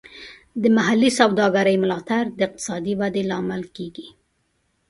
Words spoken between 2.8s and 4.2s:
ودې لامل کیږي.